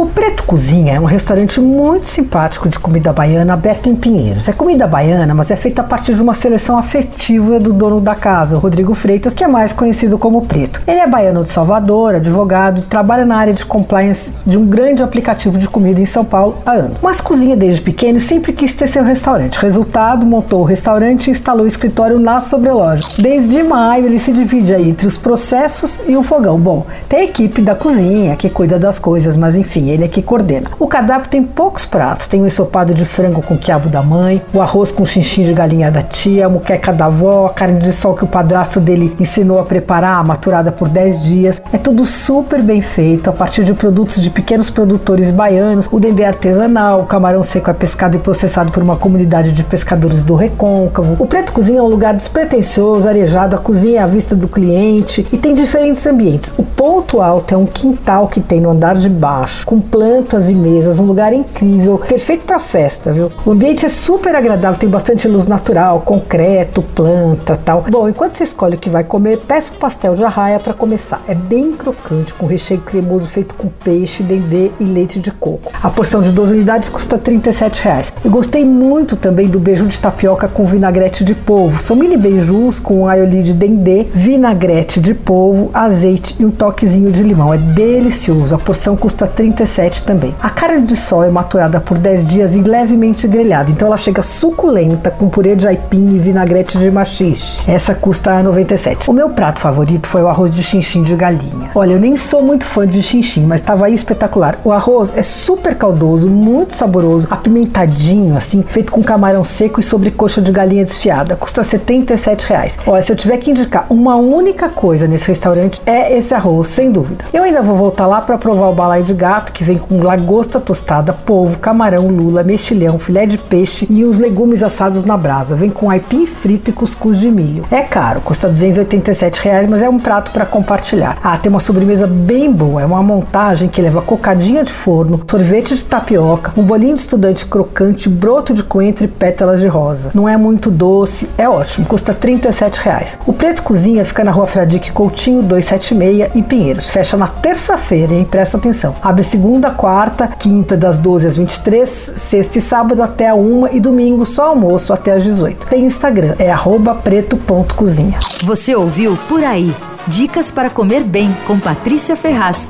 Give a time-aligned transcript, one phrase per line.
[0.00, 4.48] O Preto Cozinha é um restaurante muito simpático de comida baiana aberto em Pinheiros.
[4.48, 8.14] É comida baiana, mas é feita a partir de uma seleção afetiva do dono da
[8.14, 10.80] casa, Rodrigo Freitas, que é mais conhecido como Preto.
[10.86, 15.58] Ele é baiano de Salvador, advogado trabalha na área de compliance de um grande aplicativo
[15.58, 16.96] de comida em São Paulo há anos.
[17.02, 19.58] Mas cozinha desde pequeno e sempre quis ter seu restaurante.
[19.58, 23.06] Resultado, montou o restaurante e instalou o escritório na sobreloja.
[23.18, 26.58] Desde maio ele se divide aí entre os processos e o fogão.
[26.58, 30.20] Bom, tem a equipe da cozinha que cuida das coisas, mas enfim, ele é que
[30.20, 30.70] coordena.
[30.78, 34.60] O cardápio tem poucos pratos, tem o ensopado de frango com quiabo da mãe, o
[34.60, 38.14] arroz com xinxim de galinha da tia, a muqueca da avó, a carne de sol
[38.14, 41.62] que o padrasto dele ensinou a preparar, maturada por 10 dias.
[41.72, 46.24] É tudo super bem feito, a partir de produtos de pequenos produtores baianos, o dendê
[46.24, 51.16] artesanal, o camarão seco é pescado e processado por uma comunidade de pescadores do Recôncavo.
[51.18, 55.26] O Preto Cozinha é um lugar despretensioso, arejado, a cozinha é à vista do cliente
[55.32, 56.52] e tem diferentes ambientes.
[56.56, 60.54] O ponto alto é um quintal que tem no andar de baixo, com plantas e
[60.54, 63.30] mesas, um lugar incrível, perfeito para festa, viu?
[63.46, 67.84] O ambiente é super agradável, tem bastante luz natural, concreto, planta, tal.
[67.88, 71.22] Bom, enquanto você escolhe o que vai comer, peça o pastel de arraia para começar.
[71.28, 75.70] É bem crocante, com recheio cremoso feito com peixe, dendê e leite de coco.
[75.80, 78.12] A porção de 12 unidades custa 37 reais.
[78.24, 81.80] Eu gostei muito também do beiju de tapioca com vinagrete de polvo.
[81.80, 87.22] São mini beijus com aioli de dendê, vinagrete de polvo, azeite e um toquezinho de
[87.22, 87.54] limão.
[87.54, 88.52] É delicioso.
[88.52, 90.34] A porção custa R$ 37 também.
[90.40, 94.22] A carne de sol é maturada por 10 dias e levemente grelhada, então ela chega
[94.22, 97.60] suculenta com purê de aipim e vinagrete de machixe.
[97.66, 99.10] Essa custa 97.
[99.10, 101.70] O meu prato favorito foi o arroz de chinchim de galinha.
[101.74, 104.58] Olha, eu nem sou muito fã de chinchim, mas estava aí espetacular.
[104.64, 110.40] O arroz é super caldoso, muito saboroso, apimentadinho assim, feito com camarão seco e sobrecoxa
[110.40, 111.36] de galinha desfiada.
[111.36, 112.78] Custa 77 reais.
[112.86, 116.90] Olha, se eu tiver que indicar uma única coisa nesse restaurante é esse arroz, sem
[116.90, 117.24] dúvida.
[117.32, 120.60] Eu ainda vou voltar lá para provar o balaio de gato que vem com lagosta
[120.60, 125.54] tostada, polvo, camarão, lula, mexilhão, filé de peixe e os legumes assados na brasa.
[125.54, 127.64] Vem com aipim frito e cuscuz de milho.
[127.70, 131.18] É caro, custa 287 reais, mas é um prato para compartilhar.
[131.22, 132.82] Ah, tem uma sobremesa bem boa.
[132.82, 137.46] É uma montagem que leva cocadinha de forno, sorvete de tapioca, um bolinho de estudante
[137.46, 140.10] crocante, broto de coentro e pétalas de rosa.
[140.14, 141.86] Não é muito doce, é ótimo.
[141.86, 143.18] Custa 37 reais.
[143.26, 146.88] O Preto Cozinha fica na rua Fradique Coutinho 276 em Pinheiros.
[146.88, 148.26] Fecha na terça-feira, hein?
[148.28, 148.94] Presta atenção.
[149.02, 153.80] Abre segunda, quarta, quinta das 12 às 23, sexta e sábado até a 1 e
[153.80, 155.66] domingo só almoço até às 18.
[155.66, 156.54] Tem Instagram, é
[157.02, 158.18] preto.cozinha.
[158.44, 159.74] Você ouviu Por Aí.
[160.06, 162.68] Dicas para comer bem com Patrícia Ferraz.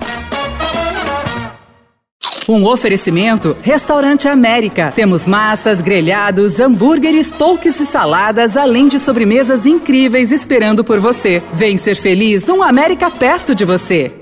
[2.49, 4.93] Um oferecimento Restaurante América.
[4.95, 11.43] Temos massas, grelhados, hambúrgueres, polques e saladas, além de sobremesas incríveis esperando por você.
[11.53, 14.20] Vem ser feliz num América perto de você.